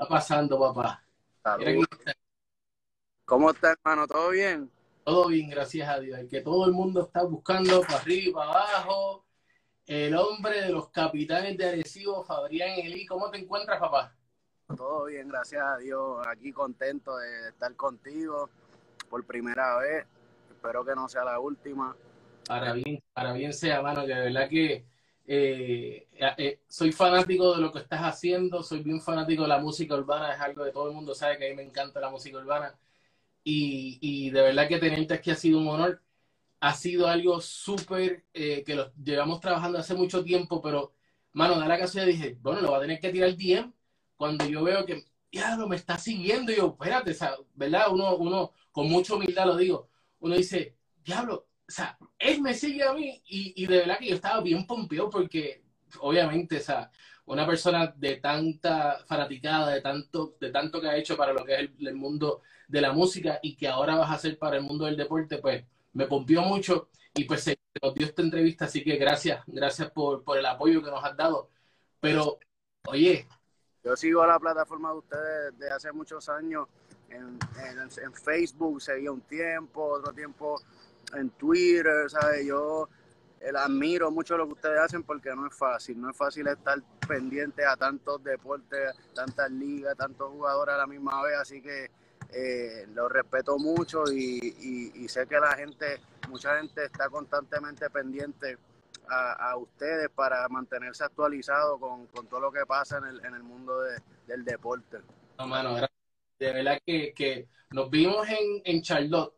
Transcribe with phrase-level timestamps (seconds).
[0.00, 1.04] está pasando, papá?
[3.26, 4.06] ¿Cómo está, hermano?
[4.06, 4.70] ¿Todo bien?
[5.04, 6.18] Todo bien, gracias a Dios.
[6.18, 9.26] El que todo el mundo está buscando para arriba, para abajo.
[9.86, 13.04] El hombre de los capitanes de Arecibo, Fabrián Elí.
[13.04, 14.14] ¿Cómo te encuentras, papá?
[14.74, 16.26] Todo bien, gracias a Dios.
[16.26, 18.48] Aquí contento de estar contigo
[19.10, 20.06] por primera vez.
[20.50, 21.94] Espero que no sea la última.
[22.46, 24.86] Para bien, para bien sea, mano, que de verdad que
[25.32, 26.08] eh,
[26.38, 30.34] eh, soy fanático de lo que estás haciendo, soy bien fanático de la música urbana,
[30.34, 32.76] es algo que todo el mundo sabe que a mí me encanta la música urbana.
[33.44, 36.02] Y, de verdad que tenerte aquí ha sido un honor.
[36.60, 40.94] Ha sido algo súper eh, que lo llevamos trabajando hace mucho tiempo, pero,
[41.32, 43.72] mano, da la casualidad dije, bueno, lo va a tener que tirar DM
[44.16, 46.52] cuando yo veo que, ya no me está siguiendo.
[46.52, 47.16] Y yo, espérate,
[47.54, 47.92] ¿verdad?
[47.92, 49.88] Uno, uno, con mucha humildad lo digo,
[50.20, 54.16] uno dice, diablo, o sea, él me sigue a mí y, de verdad que yo
[54.16, 55.62] estaba bien pompeado porque
[56.00, 56.90] obviamente, o sea,
[57.26, 61.54] una persona de tanta fanaticada, de tanto, de tanto que ha hecho para lo que
[61.54, 64.86] es el, mundo de la música y que ahora vas a hacer para el mundo
[64.86, 68.96] del deporte, pues me pompió mucho y pues se nos dio esta entrevista, así que
[68.96, 71.50] gracias, gracias por, por el apoyo que nos has dado.
[72.00, 72.40] Pero,
[72.88, 73.28] oye.
[73.84, 76.66] Yo sigo la plataforma de ustedes desde hace muchos años.
[77.10, 80.60] En, en, en Facebook seguía un tiempo, otro tiempo
[81.14, 82.46] en Twitter, ¿sabes?
[82.46, 82.88] Yo
[83.40, 86.78] el, admiro mucho lo que ustedes hacen porque no es fácil, no es fácil estar
[87.06, 91.90] pendiente a tantos deportes, tantas ligas, tantos jugadores a la misma vez, así que
[92.32, 98.58] eh, lo respeto mucho y, sé que la gente, mucha gente está constantemente pendiente
[99.08, 103.80] a, ustedes para mantenerse actualizado con, todo lo que pasa en el, en el mundo
[104.26, 104.98] del deporte.
[105.36, 105.74] No, mano,
[106.38, 109.34] de verdad que, nos vimos en, en Charlotte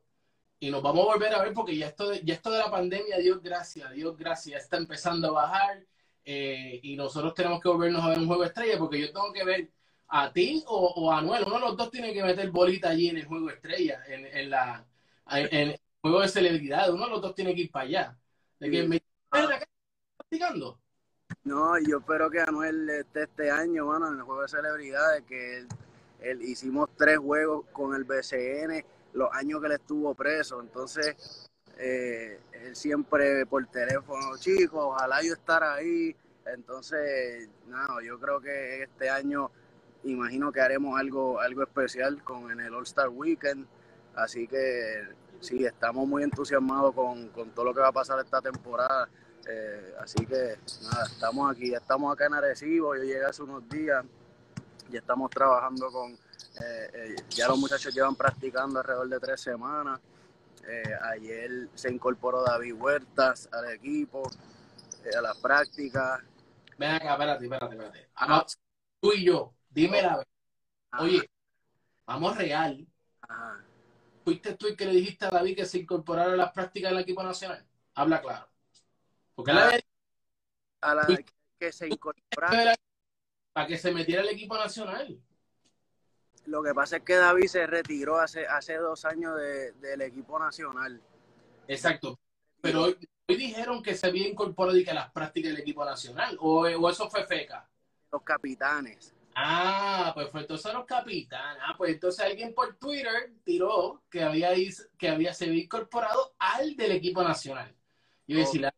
[0.62, 2.70] y nos vamos a volver a ver porque ya esto de, ya esto de la
[2.70, 5.84] pandemia, Dios gracias, Dios gracias, está empezando a bajar
[6.24, 9.42] eh, y nosotros tenemos que volvernos a ver un juego estrella porque yo tengo que
[9.42, 9.72] ver
[10.06, 13.16] a ti o, a Anuel, uno de los dos tiene que meter bolita allí en
[13.16, 14.86] el juego estrella, en, en la
[15.32, 18.18] en, el juego de celebridad, uno de los dos tiene que ir para allá.
[18.60, 19.02] De que me
[20.16, 20.78] practicando.
[21.42, 25.66] No, yo espero que Anuel esté este año, mano, en el juego de celebridades, que
[26.20, 30.60] él, hicimos tres juegos con el BCN los años que él estuvo preso.
[30.60, 36.14] Entonces, eh, él siempre por teléfono, chicos, ojalá yo estar ahí.
[36.46, 39.50] Entonces, no, yo creo que este año
[40.04, 43.66] imagino que haremos algo, algo especial con en el All Star Weekend.
[44.14, 45.08] Así que
[45.40, 49.08] sí, estamos muy entusiasmados con, todo lo que va a pasar esta temporada.
[49.48, 54.04] Eh, así que nada, estamos aquí, estamos acá en Arecibo, yo llegué hace unos días
[54.88, 56.16] y estamos trabajando con,
[56.60, 60.00] eh, eh, ya los muchachos llevan practicando alrededor de tres semanas.
[60.66, 64.30] Eh, ayer se incorporó David Huertas al equipo,
[65.16, 66.20] a las prácticas.
[66.78, 68.08] Ven acá, espérate, espérate, espérate.
[68.16, 68.46] Ah,
[69.00, 70.26] tú y yo, dime la verdad.
[71.00, 71.30] Oye,
[72.06, 72.86] vamos real.
[74.24, 77.00] ¿Fuiste tú el que le dijiste a David que se incorporara a las prácticas del
[77.00, 77.66] equipo nacional?
[77.94, 78.48] Habla claro.
[79.34, 79.80] Porque la,
[80.82, 81.06] a la
[81.58, 82.74] que se incorporara.
[83.52, 85.18] Para que se metiera el equipo nacional.
[86.46, 89.38] Lo que pasa es que David se retiró hace, hace dos años
[89.80, 91.00] del equipo nacional.
[91.68, 92.18] Exacto.
[92.60, 96.36] Pero hoy, dijeron que se había incorporado y que las prácticas del equipo nacional.
[96.40, 97.68] ¿O, eso fue feca?
[98.10, 99.14] Los capitanes.
[99.34, 101.62] Ah, pues fue entonces los capitanes.
[101.64, 104.50] Ah, pues entonces alguien por Twitter tiró que había,
[104.98, 107.74] que había se había incorporado al del equipo nacional.
[108.26, 108.74] Y yo decía,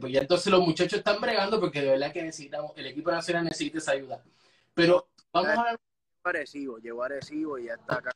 [0.00, 3.44] pues ya entonces los muchachos están bregando porque de verdad que necesitamos, el equipo nacional
[3.44, 4.24] necesita esa ayuda.
[4.74, 5.80] Pero vamos a ver
[6.24, 8.10] Arecibo, llegó Arecibo y ya está acá.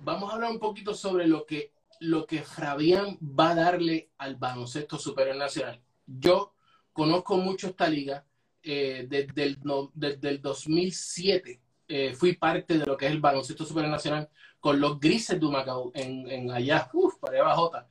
[0.00, 4.36] Vamos a hablar un poquito sobre lo que, lo que Fabián va a darle al
[4.36, 5.80] baloncesto superior nacional.
[6.06, 6.54] Yo
[6.92, 8.26] conozco mucho esta liga
[8.62, 9.58] eh, desde, el,
[9.94, 11.60] desde el 2007.
[11.88, 14.28] Eh, fui parte de lo que es el baloncesto superior nacional
[14.60, 17.88] con los grises de Humacao en, allá, uff, para Bajota.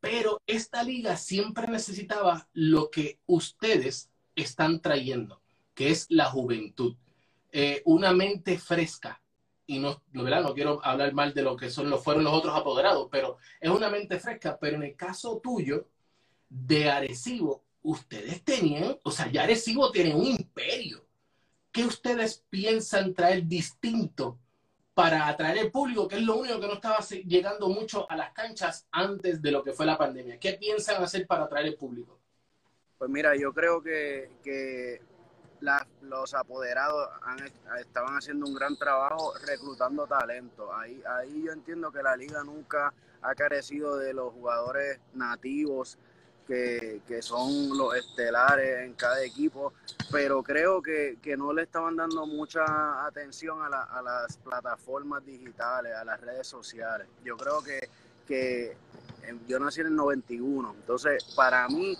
[0.00, 5.40] Pero esta liga siempre necesitaba lo que ustedes están trayendo,
[5.74, 6.96] que es la juventud.
[7.52, 9.20] Eh, una mente fresca,
[9.66, 12.56] y no, no, no quiero hablar mal de lo que son, los, fueron los otros
[12.56, 15.86] apoderados, pero es una mente fresca, pero en el caso tuyo,
[16.48, 21.04] de Arecibo, ustedes tenían, o sea, ya Arecibo tiene un imperio.
[21.70, 24.38] ¿Qué ustedes piensan traer distinto
[24.92, 28.32] para atraer el público, que es lo único que no estaba llegando mucho a las
[28.32, 30.38] canchas antes de lo que fue la pandemia?
[30.38, 32.18] ¿Qué piensan hacer para atraer el público?
[32.98, 35.00] Pues mira, yo creo que, que
[36.02, 37.08] los apoderados
[37.80, 40.74] estaban haciendo un gran trabajo reclutando talento.
[40.74, 42.92] Ahí, ahí yo entiendo que la liga nunca
[43.22, 45.98] ha carecido de los jugadores nativos
[46.46, 49.72] que, son los estelares en cada equipo,
[50.10, 56.04] pero creo que, no le estaban dando mucha atención a, a, las plataformas digitales, a
[56.04, 57.06] las redes sociales.
[57.24, 57.88] Yo creo que,
[58.26, 58.76] que
[59.46, 61.96] yo nací en el 91, entonces para mí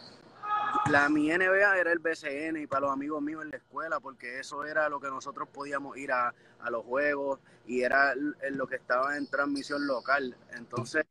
[0.91, 4.41] la mi NBA era el BCN y para los amigos míos en la escuela, porque
[4.41, 8.77] eso era lo que nosotros podíamos ir a, a los juegos y era lo que
[8.77, 10.37] estaba en transmisión local.
[10.53, 11.05] Entonces,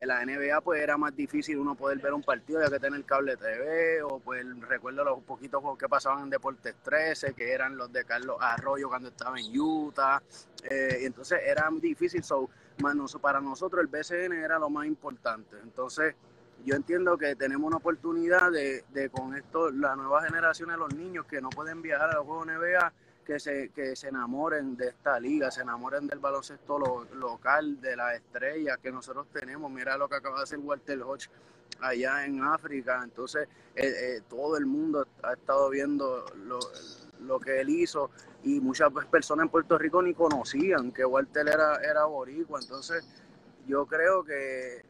[0.00, 3.04] en la NBA pues era más difícil uno poder ver un partido ya que tener
[3.04, 7.76] cable TV o pues recuerdo los poquitos juegos que pasaban en Deportes 13 que eran
[7.76, 10.22] los de Carlos Arroyo cuando estaba en Utah
[10.70, 12.48] eh, entonces era difícil so,
[13.20, 16.14] para nosotros el BCN era lo más importante entonces
[16.64, 20.94] yo entiendo que tenemos una oportunidad de, de con esto la nueva generación de los
[20.94, 22.92] niños que no pueden viajar a los juegos NBA
[23.28, 28.14] que se, que se enamoren de esta liga, se enamoren del baloncesto local, de la
[28.14, 29.70] estrella que nosotros tenemos.
[29.70, 31.28] Mira lo que acaba de hacer Walter Hodge
[31.80, 33.02] allá en África.
[33.04, 36.58] Entonces, eh, eh, todo el mundo ha estado viendo lo,
[37.20, 38.10] lo, que él hizo
[38.44, 42.60] y muchas personas en Puerto Rico ni conocían que Walter era, era boricua.
[42.62, 43.06] Entonces,
[43.66, 44.86] yo creo que,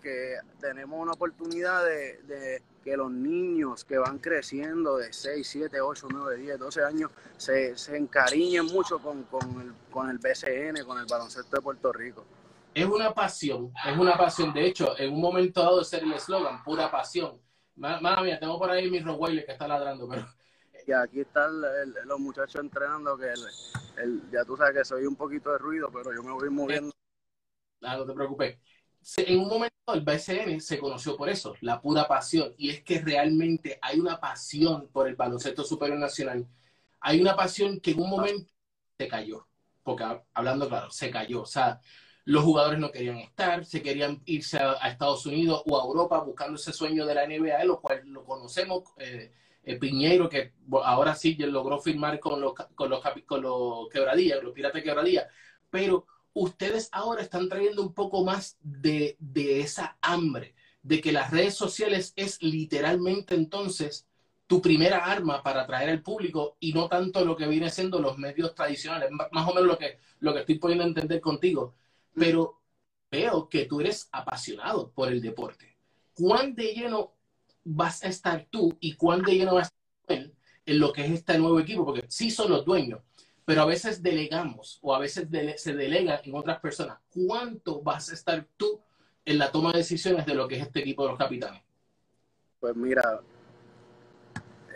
[0.00, 6.08] que tenemos una oportunidad de que los niños que van creciendo de 6, 7, 8,
[6.10, 10.98] 9, 10, 12 años se, se encariñen mucho con, con, el, con el BCN, con
[10.98, 12.24] el baloncesto de Puerto Rico.
[12.72, 14.54] Es una pasión, es una pasión.
[14.54, 17.40] De hecho, en un momento dado de ser el eslogan, pura pasión.
[17.76, 20.26] Madre mía, tengo por ahí mi Rottweiler que está ladrando, pero...
[20.86, 21.60] Y aquí están
[22.04, 23.32] los muchachos entrenando, que
[24.02, 26.92] el, ya tú sabes que soy un poquito de ruido, pero yo me voy moviendo.
[27.82, 28.58] Ah, no te preocupes
[29.16, 33.00] en un momento el BCN se conoció por eso, la pura pasión, y es que
[33.00, 36.46] realmente hay una pasión por el baloncesto superior nacional.
[37.00, 38.52] Hay una pasión que en un momento
[38.98, 39.46] se cayó,
[39.82, 40.04] porque
[40.34, 41.42] hablando claro, se cayó.
[41.42, 41.80] O sea,
[42.24, 46.56] los jugadores no querían estar, se querían irse a, Estados Unidos o a Europa buscando
[46.56, 48.84] ese sueño de la NBA, lo cual lo conocemos.
[48.98, 49.32] Eh,
[49.62, 50.52] eh, Piñeiro, que
[50.84, 55.26] ahora sí logró firmar con los, con los, con los quebradillas, los piratas quebradillas,
[55.70, 59.16] pero ustedes ahora están trayendo un poco más de,
[59.60, 64.06] esa hambre, de que las redes sociales es literalmente entonces
[64.46, 68.18] tu primera arma para atraer al público y no tanto lo que viene siendo los
[68.18, 71.74] medios tradicionales, más o menos lo que, lo que estoy pudiendo entender contigo.
[72.14, 72.60] Pero
[73.10, 75.76] veo que tú eres apasionado por el deporte.
[76.14, 77.12] ¿Cuán de lleno
[77.64, 79.74] vas a estar tú y cuán de lleno vas a
[80.12, 80.34] estar él
[80.66, 81.84] en lo que es este nuevo equipo?
[81.84, 83.00] Porque sí son los dueños,
[83.50, 85.26] pero a veces delegamos o a veces
[85.56, 86.98] se delega en otras personas.
[87.12, 88.80] ¿Cuánto vas a estar tú
[89.24, 91.60] en la toma de decisiones de lo que es este equipo de los capitanes?
[92.60, 93.02] Pues mira,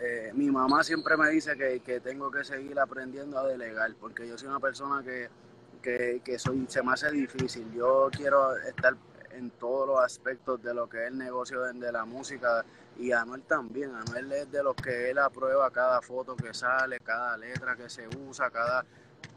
[0.01, 4.37] eh, mi mamá siempre me dice que, tengo que seguir aprendiendo a delegar, porque yo
[4.37, 7.71] soy una persona que, que, soy, se me hace difícil.
[7.73, 8.97] Yo quiero estar
[9.31, 12.65] en todos los aspectos de lo que es el negocio de la música,
[12.97, 13.93] y Anuel también.
[13.93, 18.07] Anuel es de los que él aprueba cada foto que sale, cada letra que se
[18.07, 18.85] usa, cada,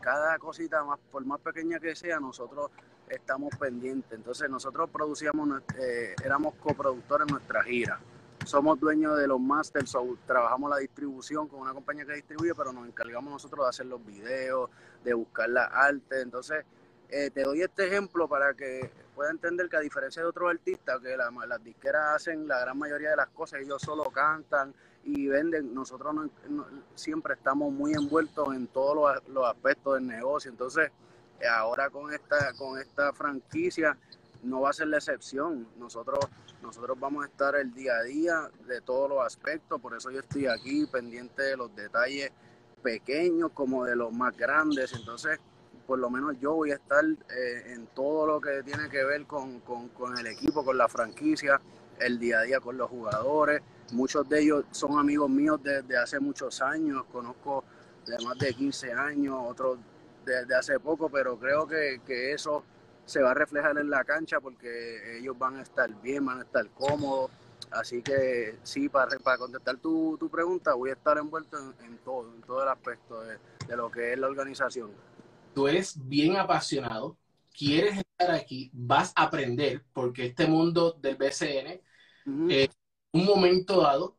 [0.00, 2.70] cada cosita, más por más pequeña que sea, nosotros
[3.08, 4.12] estamos pendientes.
[4.12, 7.98] Entonces nosotros producíamos, eh, éramos coproductores en nuestra gira.
[8.44, 9.94] Somos dueños de los masters,
[10.24, 14.04] trabajamos la distribución con una compañía que distribuye, pero nos encargamos nosotros de hacer los
[14.06, 14.70] videos,
[15.04, 16.22] de buscar la arte.
[16.22, 16.64] Entonces,
[17.10, 21.00] eh, te doy este ejemplo para que pueda entender que a diferencia de otros artistas,
[21.00, 24.72] que las disqueras hacen la gran mayoría de las cosas, ellos solo cantan
[25.02, 26.14] y venden, nosotros
[26.94, 30.52] siempre estamos muy envueltos en todos los, aspectos del negocio.
[30.52, 30.92] Entonces,
[31.50, 33.98] ahora con esta, con esta franquicia
[34.44, 35.66] no va a ser la excepción.
[35.78, 36.20] Nosotros,
[36.62, 40.20] nosotros vamos a estar el día a día de todos los aspectos, por eso yo
[40.20, 42.30] estoy aquí pendiente de los detalles
[42.84, 44.92] pequeños como de los más grandes.
[44.92, 45.40] Entonces,
[45.88, 49.24] por lo menos yo voy a estar eh, en todo lo que tiene que ver
[49.24, 49.62] con,
[50.18, 51.58] el equipo, con la franquicia,
[51.98, 53.62] el día a día con los jugadores.
[53.92, 57.64] Muchos de ellos son amigos míos desde hace muchos años, conozco
[58.06, 59.78] de más de 15 años, otros
[60.26, 61.98] desde hace poco, pero creo que,
[62.34, 62.64] eso
[63.06, 66.42] se va a reflejar en la cancha porque ellos van a estar bien, van a
[66.42, 67.30] estar cómodos.
[67.70, 72.42] Así que sí, para, para contestar tu, pregunta, voy a estar envuelto en, todo, en
[72.42, 73.38] todo el aspecto de
[73.74, 74.90] lo que es la organización
[75.58, 77.18] tú eres bien apasionado,
[77.52, 81.80] quieres estar aquí, vas a aprender, porque este mundo del BCN,
[82.48, 82.68] eh,
[83.10, 84.16] un momento dado,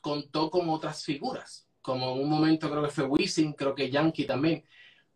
[0.00, 4.26] contó con otras figuras, como en un momento creo que fue Wisin, creo que Yankee
[4.26, 4.62] también,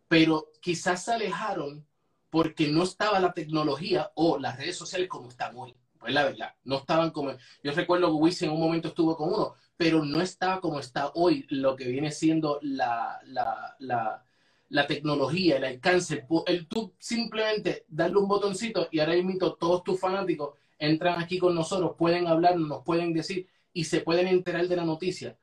[0.09, 1.87] pero quizás se alejaron
[2.29, 5.73] porque no estaba la tecnología o las redes sociales como están hoy.
[5.97, 7.31] Pues la verdad, no estaban como...
[7.63, 11.11] Yo recuerdo que Wisin en un momento estuvo con uno, pero no estaba como está
[11.13, 14.25] hoy lo que viene siendo la, la, la
[14.71, 19.99] la tecnología, el alcance, el, tú simplemente darle un botoncito y ahora mismo todos tus
[19.99, 24.77] fanáticos entran aquí con nosotros, pueden hablar, nos pueden decir y se pueden enterar de
[24.77, 25.37] la noticia.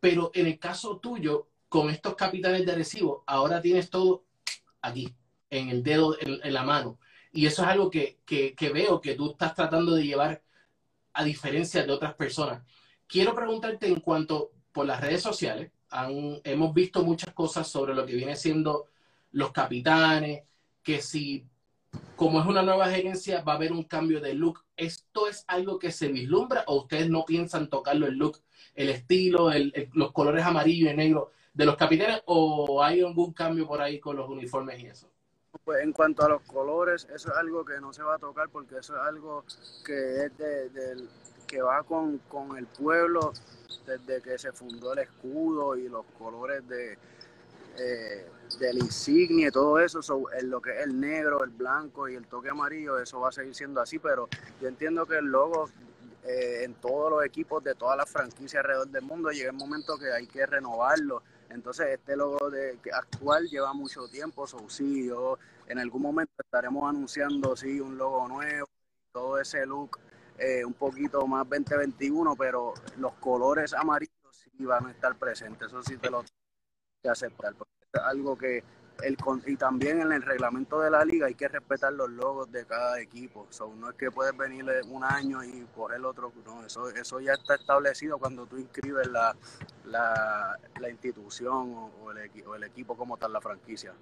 [0.00, 4.24] Pero en el caso tuyo, con estos capitanes de recibo, ahora tienes todo
[4.80, 5.14] aquí,
[5.50, 6.98] en el dedo, en, la mano.
[7.32, 10.42] Y eso es algo que, que, que, veo que tú estás tratando de llevar
[11.12, 12.62] a diferencia de otras personas.
[13.06, 15.70] Quiero preguntarte en cuanto por las redes sociales,
[16.44, 18.86] hemos visto muchas cosas sobre lo que viene siendo
[19.32, 20.44] los capitanes,
[20.82, 21.46] que si
[22.16, 24.64] como es una nueva gerencia va a haber un cambio de look.
[24.76, 28.38] ¿Esto es algo que se vislumbra o ustedes no piensan tocarlo el look,
[28.74, 29.50] el estilo,
[29.94, 34.16] los colores amarillo y negro de los capitanes o hay algún cambio por ahí con
[34.16, 35.08] los uniformes y eso?
[35.64, 38.48] Pues en cuanto a los colores, eso es algo que no se va a tocar
[38.50, 39.44] porque eso es algo
[39.84, 41.08] que es de,
[41.50, 43.32] que va con, con el pueblo
[43.84, 46.96] desde que se fundó el escudo y los colores de,
[47.76, 48.28] eh,
[48.60, 50.00] del insignia y todo eso,
[50.42, 53.54] lo que es el negro, el blanco y el toque amarillo, eso va a seguir
[53.54, 54.28] siendo así, pero
[54.60, 55.68] yo entiendo que el logo
[56.22, 59.98] eh, en todos los equipos de todas las franquicias alrededor del mundo llega el momento
[59.98, 61.22] que hay que renovarlo.
[61.48, 67.56] Entonces este logo de, actual lleva mucho tiempo, so, yo en algún momento estaremos anunciando
[67.56, 68.68] sí un logo nuevo,
[69.12, 69.98] todo ese look
[70.40, 75.82] eh, un poquito más 2021, pero los colores amarillos sí van a estar presentes, eso
[75.82, 76.30] sí te lo tengo
[77.02, 78.64] que aceptar, porque es algo que
[79.02, 79.16] el,
[79.46, 83.00] y también en el reglamento de la liga hay que respetar los logos de cada
[83.00, 83.48] equipo.
[83.76, 87.54] no es que puedes venir un año y el otro, no, eso, eso ya está
[87.56, 89.36] establecido cuando tú inscribes la,
[89.84, 90.58] la,
[90.90, 93.94] institución o, el, o, el, equipo como tal, la franquicia.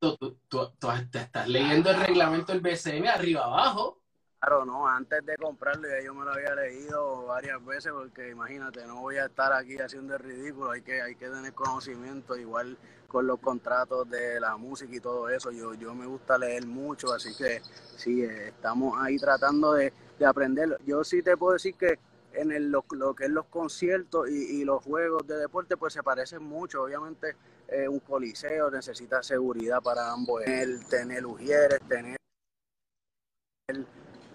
[0.00, 0.36] Tú, tú,
[0.78, 4.03] tú, estás leyendo el reglamento del BCN arriba abajo.
[4.44, 8.86] Claro, no, antes de comprarlo ya yo me lo había leído varias veces porque imagínate,
[8.86, 12.76] no voy a estar aquí haciendo ridículo, hay que, hay que tener conocimiento, igual
[13.08, 17.10] con los contratos de la música y todo eso, yo, yo me gusta leer mucho,
[17.14, 17.62] así que
[17.96, 20.78] sí, eh, estamos ahí tratando de, de aprender.
[20.84, 21.98] Yo sí te puedo decir que
[22.34, 22.82] en el, lo,
[23.14, 26.82] que es los conciertos y, y, los juegos de deporte, pues se parecen mucho.
[26.82, 27.34] Obviamente,
[27.68, 32.18] eh, un coliseo necesita seguridad para ambos, el tener ujieres, tener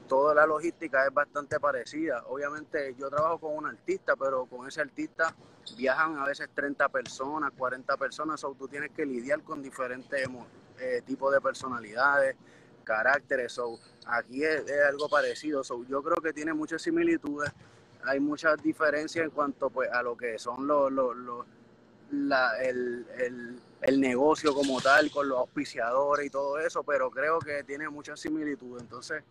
[0.10, 2.24] toda la logística es bastante parecida.
[2.28, 5.34] Obviamente yo trabajo con un artista, pero con ese artista
[5.78, 10.28] viajan a veces 30 personas, 40 personas, o tú tienes que lidiar con diferentes
[10.80, 12.36] eh, tipos de personalidades,
[12.84, 13.54] caracteres.
[13.54, 15.63] So, aquí es, algo parecido.
[15.63, 17.51] So, yo creo que tiene muchas similitudes.
[18.04, 20.92] Hay muchas diferencias en cuanto pues, a lo que son los,
[22.63, 23.06] el,
[23.82, 28.20] el negocio como tal, con los auspiciadores y todo eso, pero creo que tiene muchas
[28.20, 28.82] similitudes.
[28.82, 29.24] Entonces,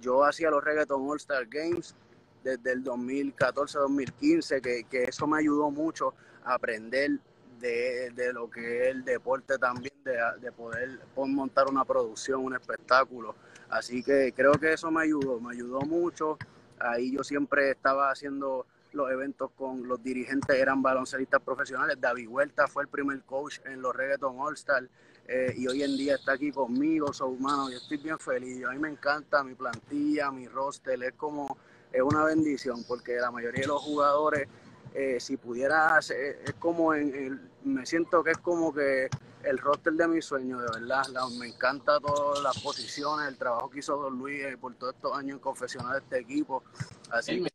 [0.00, 1.94] yo hacía los Reggaeton All Star Games
[2.42, 6.14] desde el 2014-2015, que, que, eso me ayudó mucho
[6.44, 7.18] a aprender
[7.60, 12.54] de, de, lo que es el deporte también, de, de poder montar una producción, un
[12.54, 13.34] espectáculo.
[13.68, 16.38] Así que creo que eso me ayudó, me ayudó mucho.
[16.78, 21.98] Ahí yo siempre estaba haciendo los eventos con los dirigentes, eran baloncelistas profesionales.
[22.00, 24.88] David Huerta fue el primer coach en los Reggaeton All Star
[25.30, 28.64] eh, y hoy en día está aquí conmigo, soy humano, y estoy bien feliz.
[28.64, 31.58] A mí me encanta mi plantilla, mi roster, es como,
[31.92, 34.48] es una bendición, porque la mayoría de los jugadores,
[34.94, 39.10] eh, si pudiera, hacer, es como, en, me siento que es como que
[39.44, 41.04] el roster de mi sueño, de verdad.
[41.38, 45.14] me encanta todas las posiciones, el trabajo que hizo Don Luis eh, por todos estos
[45.14, 46.64] años en confesionar este equipo.
[47.10, 47.50] Así que,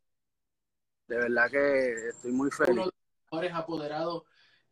[1.08, 2.70] de verdad que estoy muy feliz.
[2.72, 4.22] Uno de los mejores apoderados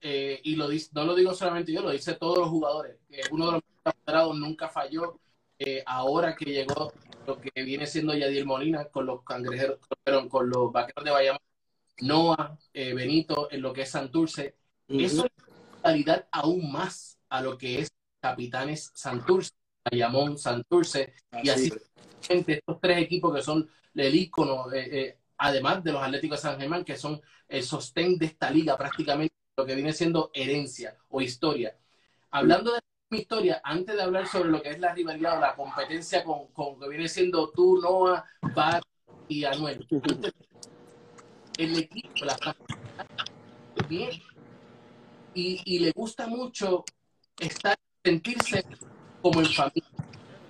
[0.04, 2.98] eh, y lo dice, no lo digo solamente yo, lo dice todos los jugadores.
[3.30, 5.20] uno de los apoderados nunca falló.
[5.58, 6.92] Eh, ahora que llegó
[7.24, 11.40] lo que viene siendo Yadir Molina con los cangrejeros, pero con los vaqueros de Bayamón,
[12.00, 14.56] Noah, eh, Benito, en lo que es Santurce,
[14.88, 15.32] eso es
[15.80, 19.52] calidad aún más a lo que es Capitanes Santurce,
[19.88, 21.70] Bayamón, Santurce, y así
[22.28, 24.66] estos tres equipos que son el ícono,
[25.38, 29.41] además de los Atléticos de San Germán, que son el sostén de esta liga prácticamente
[29.56, 31.76] lo que viene siendo herencia o historia.
[32.30, 32.80] Hablando de
[33.10, 36.48] mi historia, antes de hablar sobre lo que es la rivalidad o la competencia con,
[36.48, 38.82] con que viene siendo tú, Noah, Bar
[39.28, 39.86] y Anuel.
[41.58, 42.56] el equipo, la
[43.88, 44.10] bien,
[45.34, 46.84] y, y, le gusta mucho
[47.38, 48.64] estar, sentirse
[49.20, 49.90] como en familia.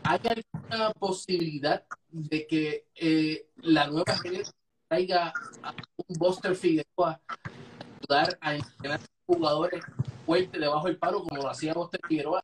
[0.05, 4.55] ¿Hay alguna posibilidad de que eh, la nueva generación
[4.89, 5.33] traiga
[5.63, 7.21] a un Buster Figueroa
[8.09, 9.85] ayudar a entrenar jugadores
[10.27, 12.43] fuertes debajo del palo como lo hacía Buster Figueroa?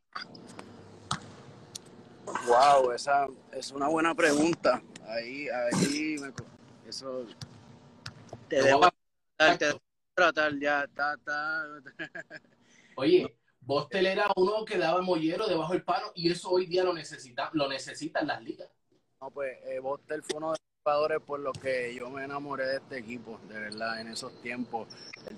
[2.47, 4.81] Wow, esa es una buena pregunta.
[5.07, 6.31] Ahí, ahí, me,
[6.87, 7.25] eso
[8.47, 8.87] te debo
[10.15, 11.17] tratar, ya, está
[12.95, 16.93] Oye, Bostel era uno que daba mollero debajo del palo y eso hoy día lo
[16.93, 18.69] necesita, lo necesitan las ligas.
[19.21, 22.77] No, pues eh, Bostel fue uno de jugadores por los que yo me enamoré de
[22.77, 24.87] este equipo, de verdad, en esos tiempos.
[25.29, 25.37] El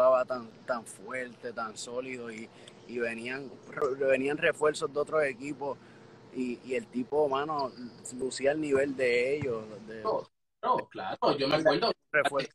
[0.00, 2.48] jugaba tan, tan fuerte, tan sólido y,
[2.88, 3.50] y venían,
[3.98, 5.76] venían refuerzos de otros equipos
[6.34, 7.70] y, y, el tipo, mano,
[8.18, 9.64] lucía el nivel de ellos.
[9.86, 11.92] De, no, claro, yo me acuerdo.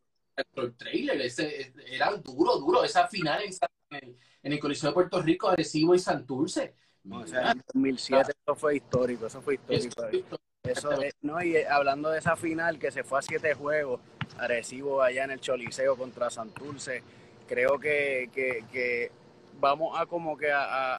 [0.53, 2.83] El trailer, ese, eran duro, duro.
[2.83, 3.53] Esa final en,
[3.91, 6.75] el, en el Coliseo de Puerto Rico, Arecibo y Santurce.
[7.05, 10.37] No, o sea, en 2007 eso fue histórico, eso fue histórico.
[10.61, 10.89] Eso,
[11.21, 14.01] no, y eh, hablando de esa final que se fue a siete juegos,
[14.37, 17.01] Arecibo allá en el Choliseo contra Santurce,
[17.47, 19.11] creo que, que, que
[19.59, 20.95] vamos a como que a,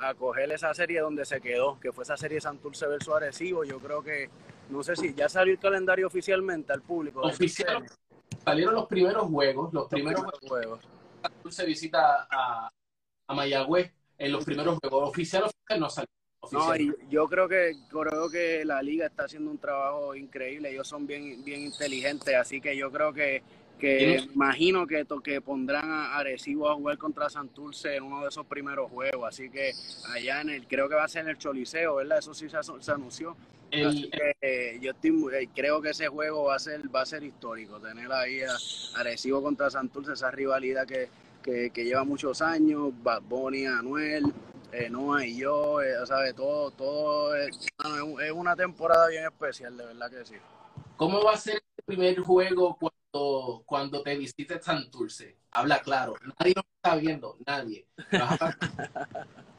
[0.00, 3.64] a, coger esa serie donde se quedó, que fue esa serie Santurce versus Arecibo.
[3.64, 4.28] Yo creo que,
[4.70, 7.22] no sé si ya salió el calendario oficialmente al público.
[7.22, 7.84] Oficial,
[8.44, 10.80] salieron los primeros juegos, los, primeros, juegos.
[11.22, 12.70] Santurce visita a,
[13.26, 15.10] a Mayagüez en los primeros juegos.
[15.10, 16.08] Oficial, oficial no salió.
[16.52, 20.70] No, y yo creo que creo que la liga está haciendo un trabajo increíble.
[20.70, 23.42] Ellos son bien bien inteligentes, así que yo creo que
[23.78, 28.46] que imagino que, que pondrán a Arecibo a jugar contra Santurce en uno de esos
[28.46, 29.72] primeros juegos, así que
[30.14, 32.18] allá en el, creo que va a ser en el Choliseo, ¿verdad?
[32.18, 33.36] Eso sí se, anunció.
[33.70, 37.22] así que, eh, yo eh, creo que ese juego va a ser va a ser
[37.22, 41.08] histórico, tener ahí a Arecibo contra Santurce, esa rivalidad que,
[41.42, 42.92] que, lleva muchos años,
[43.28, 44.32] Bonnie, Anuel,
[44.72, 46.34] eh, Noah y yo, eh, ¿sabes?
[46.34, 50.34] Todo, todo es, es una temporada bien especial, de verdad que sí.
[50.96, 52.76] ¿Cómo va a ser el primer juego
[53.16, 55.36] cuando, cuando te visite Santurce?
[55.52, 57.86] Habla claro, nadie lo está viendo, nadie.
[58.10, 58.58] Le vas a pagar,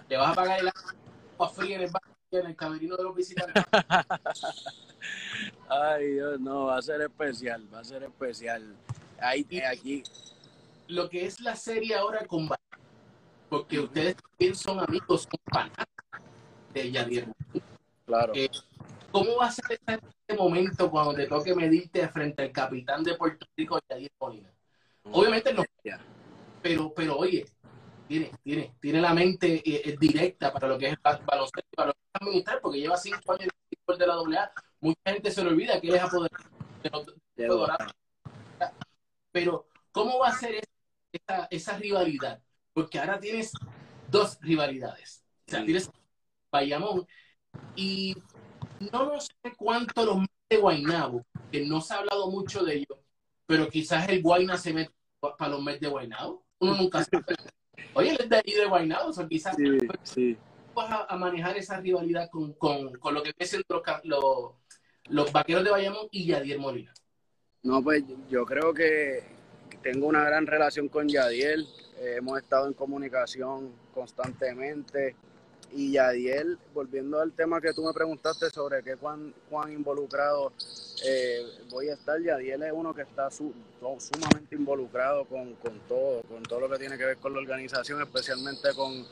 [0.10, 1.92] le vas a pagar el agua fría en el,
[2.32, 3.64] en el camerino de los visitantes.
[5.70, 8.76] Ay, Dios, no, va a ser especial, va a ser especial.
[9.20, 10.04] Ahí, aquí.
[10.88, 12.48] Lo que es la serie ahora con
[13.50, 16.22] porque ustedes también son amigos, son fanáticos
[16.74, 17.28] de Yadier.
[18.06, 18.34] Claro.
[18.36, 18.50] Eh,
[19.12, 20.00] ¿Cómo va a ser este
[20.36, 24.52] momento cuando te toque medirte frente al capitán de Puerto Rico, Yadier Molina?
[25.04, 25.64] Obviamente no.
[26.62, 27.46] Pero, pero oye,
[28.08, 31.94] tiene, tiene, tiene la mente eh, directa para lo que es el baloncesto para lo
[31.94, 33.50] que es administrar, porque lleva cinco años
[33.98, 34.52] de la AA.
[34.82, 36.50] Mucha gente se le olvida que él es apoderado
[37.36, 38.72] de
[39.32, 40.64] Pero, ¿cómo va a ser
[41.12, 42.42] esa, esa rivalidad?
[42.74, 43.52] Porque ahora tienes
[44.10, 45.24] dos rivalidades.
[45.48, 45.90] O sea, tienes
[46.52, 47.08] Bayamón
[47.76, 48.16] y
[48.80, 53.00] no sé cuánto los de Guaynabo, que no se ha hablado mucho de ellos,
[53.46, 54.94] pero quizás el Guayna se mete
[55.38, 56.46] para los Mets de Guaynabo.
[56.60, 57.36] Uno nunca sabe.
[57.94, 59.56] Oye, él es de ahí de Guaynabo, o sea, quizás
[60.04, 60.38] sí,
[60.74, 64.52] vas a, manejar esa rivalidad con, con, con lo que dicen los, los,
[65.10, 66.94] los, vaqueros de Bayamón y Yadier Molina.
[67.64, 69.24] No, pues yo creo que
[69.82, 71.60] tengo una gran relación con Yadier.
[72.00, 75.16] Eh, hemos estado en comunicación constantemente
[75.74, 80.54] y Yadiel, volviendo al tema que tú me preguntaste sobre qué cuán, cuán involucrado
[81.06, 85.56] eh, voy a estar, Yadiel es uno que está sumamente involucrado con,
[85.88, 89.06] todo, con todo lo que tiene que ver con la organización, especialmente con,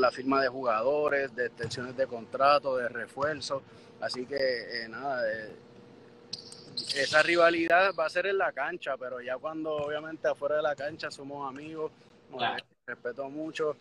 [0.00, 3.62] la firma de jugadores, de extensiones de contrato, de refuerzo.
[4.00, 5.54] Así que eh, nada, eh,
[6.96, 10.74] esa rivalidad va a ser en la cancha, pero ya cuando obviamente afuera de la
[10.74, 11.92] cancha somos amigos,
[12.86, 13.76] respeto mucho.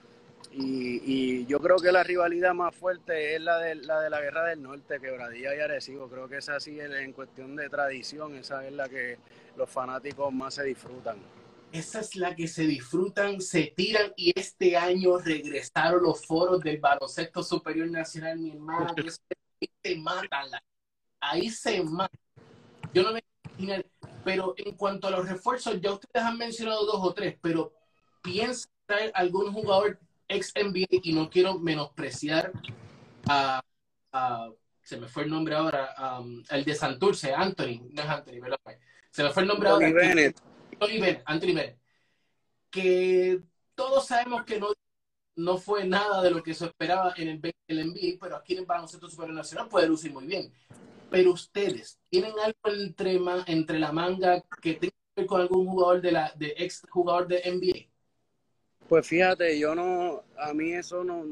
[0.54, 4.46] Y, yo creo que la rivalidad más fuerte es la de la, de la Guerra
[4.46, 6.10] del Norte, Quebradilla y Arecibo.
[6.10, 9.18] Creo que esa sí, en cuestión de tradición, esa es la que
[9.56, 11.18] los fanáticos más se disfrutan.
[11.72, 16.80] Esa es la que se disfrutan, se tiran y este año regresaron los foros del
[16.80, 18.94] baloncesto superior nacional, mi hermano.
[18.98, 20.50] ahí se matan,
[21.22, 22.20] ahí se matan.
[22.94, 23.24] Yo no me
[23.58, 23.84] imagino,
[24.26, 27.72] pero en cuanto a los refuerzos, ya ustedes han mencionado dos o tres, pero
[28.22, 29.98] piensa traer algún jugador
[30.32, 32.52] ex NBA y no quiero menospreciar
[33.28, 33.62] a,
[34.82, 38.42] se me fue el nombre ahora, um, el de Santurce, Anthony, no es Anthony,
[39.10, 39.88] Se me fue el nombre ahora.
[41.26, 41.78] Anthony Bennett.
[42.70, 43.42] Que
[43.76, 44.74] todos sabemos que no,
[45.36, 48.60] no fue nada de lo que se esperaba en el, el NBA, pero aquí en
[48.60, 50.52] el baloncesto supernacional puede lucir muy bien.
[51.10, 56.02] Pero ustedes, ¿tienen algo entre, entre la manga que tenga que ver con algún jugador
[56.02, 57.91] de la de ex jugador de NBA?
[58.92, 61.26] Pues fíjate, yo no, a mí eso no,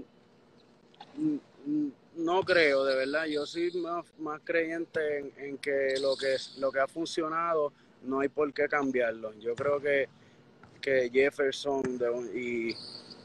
[2.16, 3.26] no creo, de verdad.
[3.26, 8.30] Yo soy más, más creyente en, que lo que lo que ha funcionado no hay
[8.30, 9.38] por qué cambiarlo.
[9.42, 10.08] Yo creo que,
[10.80, 12.00] que Jefferson
[12.34, 12.70] y,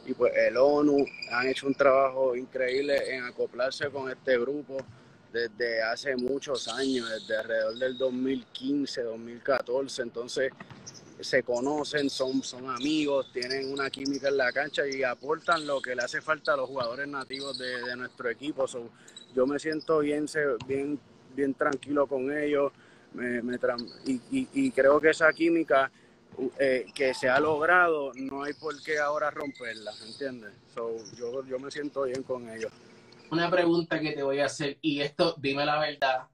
[0.04, 4.78] y pues el ONU han hecho un trabajo increíble en acoplarse con este grupo
[5.32, 10.02] desde hace muchos años, desde alrededor del 2015, 2014.
[10.02, 10.50] Entonces,
[11.24, 15.96] se conocen, son, son amigos, tienen una química en la cancha y aportan lo que
[15.96, 18.66] le hace falta a los jugadores nativos de, nuestro equipo.
[19.34, 20.26] yo me siento bien,
[20.66, 20.98] bien,
[21.34, 22.72] bien tranquilo con ellos.
[23.12, 23.58] me, me
[24.06, 25.90] y, y, y, creo que esa química
[26.58, 30.52] eh, que se ha logrado, no hay por qué ahora romperla, ¿entiendes?
[30.74, 32.72] So, yo, yo me siento bien con ellos.
[33.30, 36.28] Una pregunta que te voy a hacer, y esto, dime la verdad,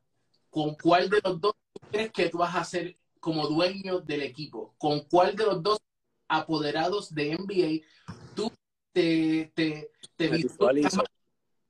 [0.48, 1.54] ¿con cuál de los dos
[1.90, 4.74] crees que tú vas a ser como dueño del equipo?
[4.78, 5.78] ¿Con cuál de los dos
[6.28, 7.86] apoderados de NBA
[8.34, 8.50] tú
[8.92, 10.30] te, te, te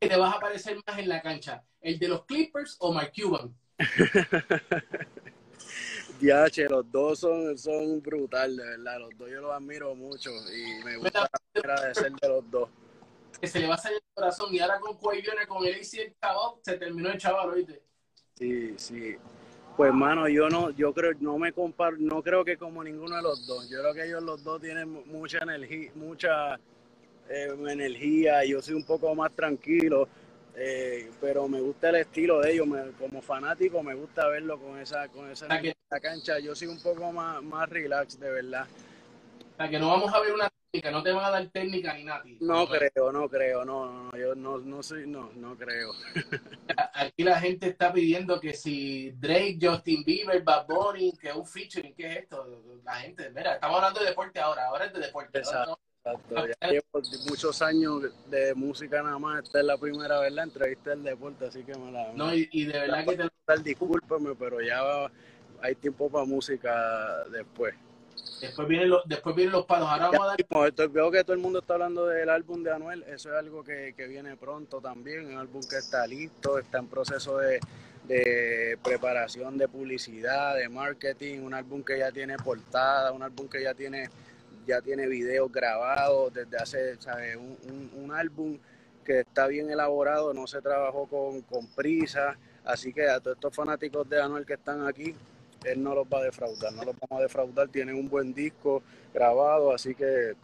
[0.00, 1.64] que te vas a aparecer más en la cancha?
[1.80, 3.54] ¿El de los Clippers o Mark Cuban?
[6.20, 9.00] DH, los dos son, son brutales, de verdad.
[9.00, 12.68] Los dos yo los admiro mucho y me gusta agradecer de los dos.
[13.40, 15.94] Que se le va a salir el corazón y ahora con Cuey con el AC
[15.94, 17.82] el chaval, se terminó el chaval, ¿oíste?
[18.36, 19.16] Sí, sí.
[19.80, 23.22] Pues mano, yo no, yo creo, no me comparo, no creo que como ninguno de
[23.22, 23.66] los dos.
[23.70, 26.56] Yo creo que ellos los dos tienen mucha energía, mucha
[27.30, 28.44] eh, energía.
[28.44, 30.06] Yo soy un poco más tranquilo
[30.54, 35.08] eh, pero me gusta el estilo de ellos, como fanático me gusta verlo con esa,
[35.08, 35.48] con esa
[36.02, 36.38] cancha.
[36.40, 38.66] Yo soy un poco más, más relax, de verdad.
[39.54, 41.94] O sea, que no vamos a ver una técnica, no te van a dar técnica
[41.94, 42.22] ni nada.
[42.40, 45.92] No, creo, no creo, no, no, yo no, no soy, no, no creo.
[46.94, 51.46] Aquí la gente está pidiendo que si Drake, Justin Bieber, Bad Bunny, que es un
[51.46, 52.62] featuring, ¿qué es esto?
[52.84, 55.38] La gente, mira, estamos hablando de deporte ahora, ahora es de deporte.
[55.38, 55.78] Exacto.
[56.02, 59.44] Exacto, ya llevo muchos años de música nada más.
[59.44, 62.14] Esta es la primera vez la entrevista del deporte, así que me la.
[62.14, 63.62] No, y, de verdad que te.
[63.62, 64.80] Discúlpeme, pero ya
[65.60, 67.74] hay tiempo para música después.
[68.40, 69.88] Después vienen los, después vienen los palos.
[69.88, 70.88] Ahora vamos a dar...
[70.88, 73.02] Veo que todo el mundo está hablando del álbum de Anuel.
[73.04, 75.26] Eso es algo que, que viene pronto también.
[75.26, 77.60] Un álbum que está listo, está en proceso de,
[78.04, 81.40] de preparación de publicidad, de marketing.
[81.40, 84.08] Un álbum que ya tiene portada, un álbum que ya tiene
[84.66, 87.36] ya tiene videos grabados desde hace, ¿sabes?
[87.36, 88.58] Un, álbum
[89.04, 93.54] que está bien elaborado, no se trabajó con, con prisa, así que a todos estos
[93.54, 95.14] fanáticos de Anuel que están aquí,
[95.64, 98.82] él no los va a defraudar, no los vamos a defraudar, tienen un buen disco
[99.12, 100.34] grabado, así que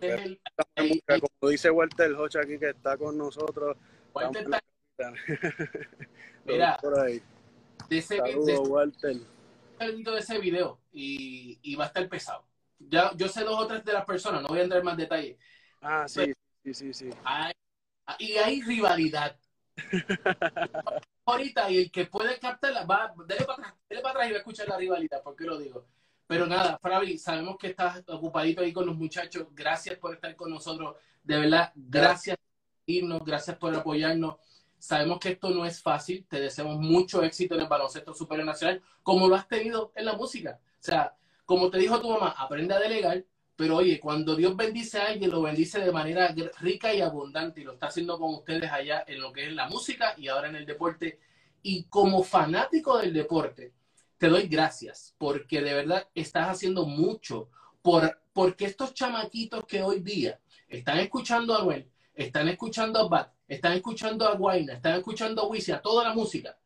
[0.00, 3.76] como dice Walter Hocha aquí que está con nosotros.
[4.14, 4.60] Walter está...
[6.44, 7.22] Mira, por ahí.
[7.88, 9.16] De ese, Saludos, Walter.
[9.78, 12.44] de ese video y, y va a estar pesado
[12.88, 14.96] ya, yo sé dos o tres de las personas, no voy a entrar en más
[14.96, 15.36] detalles.
[15.80, 16.32] Ah, sí,
[16.64, 17.10] sí, sí, sí.
[18.18, 19.36] y hay rivalidad.
[21.24, 24.36] Ahorita, y el que puede captarla, va, dele para atrás, dele para atrás y va
[24.36, 25.86] a escuchar la rivalidad, ¿por qué lo digo?
[26.30, 29.48] Pero nada, Fabi, sabemos que estás ocupadito ahí con los muchachos.
[29.50, 30.94] Gracias por estar con nosotros.
[31.24, 32.46] De verdad, gracias por
[32.86, 34.36] irnos, gracias por apoyarnos.
[34.78, 36.24] Sabemos que esto no es fácil.
[36.28, 40.12] Te deseamos mucho éxito en el baloncesto superior nacional, como lo has tenido en la
[40.12, 40.60] música.
[40.62, 43.24] O sea, como te dijo tu mamá, aprende a delegar,
[43.60, 47.64] pero oye, cuando Dios bendice a alguien, lo bendice de manera rica y abundante y
[47.64, 50.56] lo está haciendo con ustedes allá en lo que es la música y ahora en
[50.56, 51.20] el deporte.
[51.60, 53.74] Y como fanático del deporte,
[54.16, 57.50] te doy gracias porque de verdad estás haciendo mucho
[57.82, 63.34] por, porque estos chamaquitos que hoy día están escuchando a Noel, están escuchando a Bat,
[63.46, 66.56] están escuchando a Guayna, están escuchando a Wisi, a toda la música,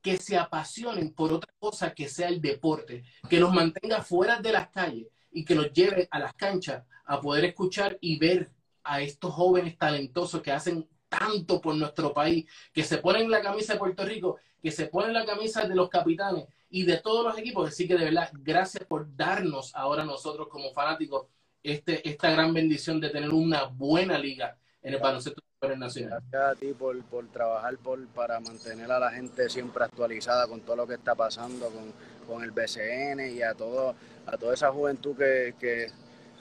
[0.00, 4.52] que se apasionen por otra cosa que sea el deporte, que los mantenga fuera de
[4.52, 8.48] las calles y que los lleve a las canchas a poder escuchar y ver
[8.82, 13.74] a estos jóvenes talentosos que hacen tanto por nuestro país, que se ponen la camisa
[13.74, 17.36] de Puerto Rico, que se ponen la camisa de los capitanes y de todos los
[17.36, 17.68] equipos.
[17.68, 21.26] Así que de verdad, gracias por darnos ahora nosotros como fanáticos
[21.62, 25.42] este, esta gran bendición de tener una buena liga en el baloncesto
[25.76, 26.22] nacional.
[26.30, 26.96] Gracias a ti por,
[27.28, 27.76] trabajar
[28.14, 31.70] para mantener a la gente siempre actualizada con todo lo que está pasando
[32.26, 33.94] con el BCN y a todo
[34.26, 35.86] a toda esa juventud que, que,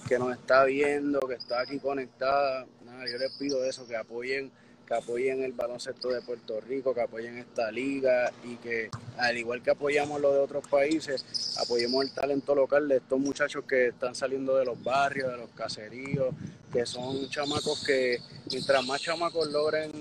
[0.07, 2.65] que nos está viendo, que está aquí conectada.
[2.83, 4.51] Nada, yo les pido eso, que apoyen
[4.85, 9.61] que apoyen el baloncesto de Puerto Rico, que apoyen esta liga y que, al igual
[9.61, 14.15] que apoyamos lo de otros países, apoyemos el talento local de estos muchachos que están
[14.15, 16.33] saliendo de los barrios, de los caseríos,
[16.71, 18.19] que son chamacos que
[18.51, 19.91] mientras más chamacos logren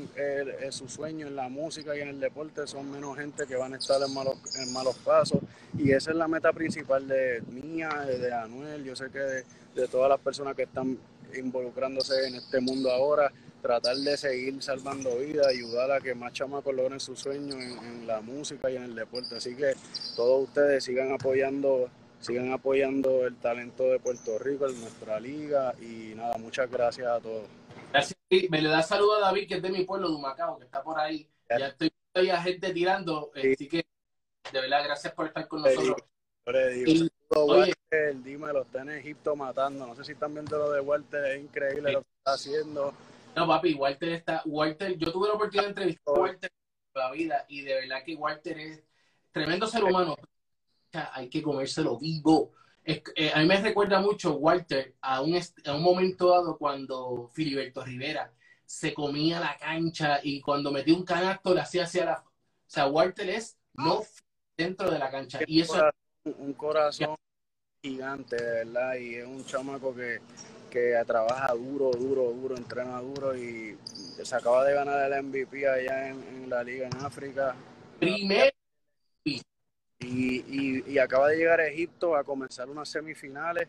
[0.70, 3.78] su sueño en la música y en el deporte, son menos gente que van a
[3.78, 5.40] estar en malos, en malos pasos.
[5.78, 10.08] Y esa es la meta principal de mía, de Anuel, yo sé que de todas
[10.08, 10.98] las personas que están
[11.36, 13.32] involucrándose en este mundo ahora
[13.64, 18.20] tratar de seguir salvando vidas, ayudar a que más chamacos logren sus sueños en, la
[18.20, 19.37] música y en el deporte.
[19.37, 19.72] Así que
[20.14, 21.88] todos ustedes sigan apoyando,
[22.20, 27.20] sigan apoyando el talento de Puerto Rico en nuestra liga y nada, muchas gracias a
[27.20, 27.44] todos.
[27.90, 28.18] Gracias.
[28.50, 30.83] Me le da saludo a David, que es de mi pueblo, de Humacao, que está
[30.83, 31.27] por ahí.
[31.48, 33.87] Ya estoy viendo a gente tirando, así que
[34.53, 35.96] de verdad, gracias por estar con nosotros.
[36.87, 39.87] y, Walter, dímelo, está en Egipto matando.
[39.87, 42.92] No sé si están viendo lo de Walter, es increíble lo que está haciendo.
[43.36, 44.42] No, papi, Walter está.
[44.44, 46.50] Walter, yo tuve la oportunidad de entrevistar a Walter
[46.94, 48.82] la vida y de verdad que Walter es.
[49.32, 50.16] tremendo ser humano.
[51.12, 52.52] Hay que comérselo vivo.
[52.84, 53.02] Eh,
[53.34, 58.32] a mí me recuerda mucho, Walter, a un, a un momento dado cuando Filiberto Rivera
[58.64, 62.18] se comía la cancha y cuando metía un canasto le hacía hacia la...
[62.18, 62.30] O
[62.66, 64.02] sea, Walter es no
[64.56, 65.40] dentro de la cancha.
[65.46, 65.90] Y eso
[66.24, 67.16] un corazón
[67.84, 70.18] gigante, de verdad, y es un chamaco que,
[70.70, 73.76] que trabaja duro, duro, duro, entrena duro y
[74.22, 77.54] se acaba de ganar el MVP allá en, la liga en África.
[78.00, 78.50] Primero.
[79.22, 79.42] Y,
[80.00, 83.68] y, y, acaba de llegar a Egipto a comenzar unas semifinales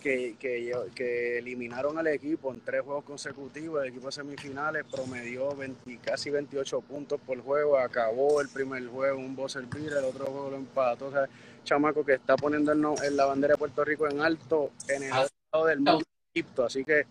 [0.00, 3.82] que, que, que, eliminaron al equipo en tres juegos consecutivos.
[3.82, 7.78] El equipo de semifinales promedió 20, casi 28 puntos por juego.
[7.78, 11.06] Acabó el primer juego, un buzzer beater, el otro juego lo empató.
[11.06, 11.28] O sea,
[11.64, 15.66] chamaco que está poniendo en la bandera de Puerto Rico en alto en el lado
[15.66, 16.64] del mundo de Egipto.
[16.64, 17.06] Así que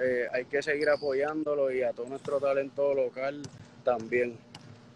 [0.00, 3.42] eh, hay que seguir apoyándolo y a todo nuestro talento local
[3.84, 4.38] también.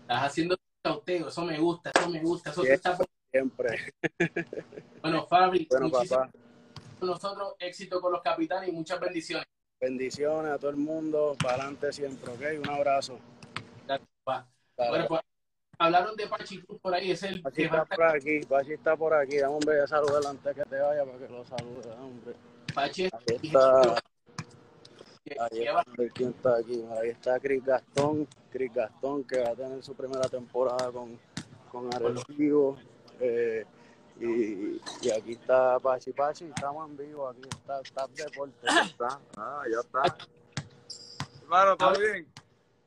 [0.03, 3.05] Estás haciendo cauteo, eso me gusta, eso me gusta, eso siempre, está...
[3.31, 3.93] siempre.
[5.03, 6.29] Bueno, Fabri, bueno, papá.
[7.01, 9.47] nosotros éxito con los capitanes y muchas bendiciones.
[9.81, 12.65] Bendiciones a todo el mundo, para adelante siempre, ¿ok?
[12.65, 13.21] Un abrazo.
[13.87, 14.49] Gracias, papá.
[14.77, 15.21] Bueno, pues
[15.79, 19.15] hablaron de Pachi Cruz por ahí, es el Pachi está por aquí, Pachi está por
[19.15, 22.35] aquí, dame un beso saludar antes que te vaya para que lo salude, hombre.
[22.75, 23.19] Pachi está,
[25.41, 25.85] ahí está,
[26.15, 30.29] quién está aquí, ahí está Chris Gastón, Chris Gastón que va a tener su primera
[30.29, 31.19] temporada con,
[31.71, 32.77] con Arecibo,
[33.21, 33.65] eh,
[34.19, 38.67] y, y, aquí está Pachi Pachi, estamos en vivo, aquí está Tap Deporte.
[38.67, 40.17] Está, ah, ya está.
[41.43, 42.27] Hermano, ¿todo bien?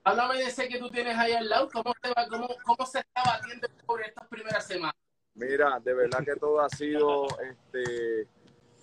[0.04, 1.70] Háblame de ese que tú tienes ahí al lado.
[1.72, 4.96] ¿Cómo, te va, cómo, cómo se está batiendo por estas primeras semanas?
[5.36, 8.28] Mira, de verdad que todo ha sido este,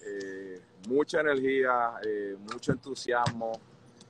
[0.07, 3.53] eh, mucha energía, eh, mucho entusiasmo.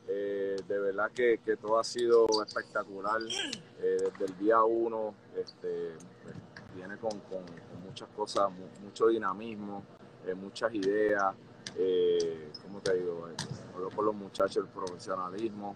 [0.08, 3.20] Eh, de verdad que, todo ha sido espectacular.
[3.20, 5.94] desde el día uno este,
[6.74, 7.44] viene con, con,
[7.84, 8.50] muchas cosas,
[8.82, 9.82] mucho dinamismo,
[10.36, 11.34] muchas ideas.
[12.62, 13.28] ¿Cómo te digo?
[13.74, 15.74] hablo con los muchachos, el profesionalismo.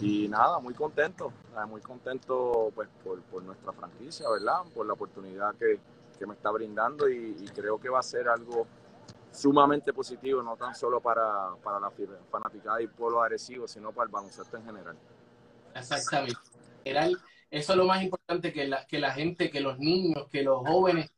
[0.00, 1.32] Y nada, muy contento,
[1.68, 4.62] muy contento pues por, nuestra franquicia, ¿verdad?
[4.74, 5.80] Por la oportunidad que,
[6.26, 8.66] me está brindando y, creo que va a ser algo
[9.32, 11.90] sumamente positivo, no tan solo para, para la
[12.30, 14.96] fanaticada y pueblo agresivo, sino para el baloncesto en general.
[15.74, 16.38] Exactamente.
[17.50, 20.60] Eso es lo más importante, que la, que la gente, que los niños, que los
[20.60, 21.10] jóvenes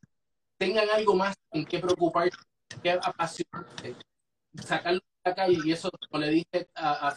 [0.56, 2.38] tengan algo más en qué preocuparse,
[2.82, 3.96] qué apasionarse,
[4.54, 5.58] sacarlo de la calle.
[5.64, 7.10] Y eso, como le dije a, a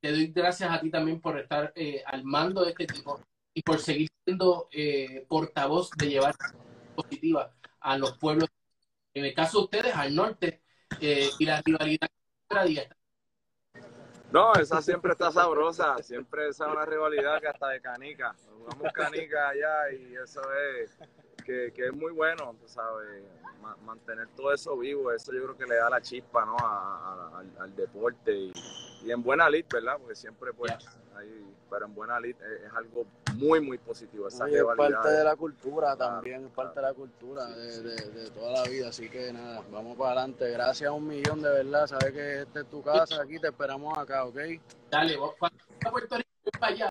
[0.00, 3.20] te doy gracias a ti también por estar eh, al mando de este equipo
[3.54, 6.34] y por seguir siendo eh, portavoz de llevar
[6.94, 8.48] positiva a los pueblos,
[9.14, 10.62] en el caso de ustedes, al norte,
[11.00, 12.08] eh, y la rivalidad
[14.30, 18.92] No, esa siempre está sabrosa, siempre esa es una rivalidad que hasta de canica, jugamos
[18.92, 20.98] canica allá y eso es
[21.46, 23.22] que, que es muy bueno, tú sabes,
[23.84, 26.56] mantener todo eso vivo, eso yo creo que le da la chispa ¿no?
[27.58, 28.52] al, deporte y,
[29.10, 29.96] en buena lid, ¿verdad?
[29.98, 30.72] Porque siempre pues
[31.16, 34.28] ahí, pero en buena lid es, algo muy, muy positivo.
[34.28, 38.68] Esa es parte de la cultura también, es parte de la cultura de, toda la
[38.68, 40.50] vida, así que nada, vamos para adelante.
[40.50, 43.96] Gracias a un millón de verdad, sabes que esta es tu casa, aquí te esperamos
[43.96, 44.38] acá, ¿ok?
[44.90, 46.84] Dale, vos, Puerto Rico, para allá.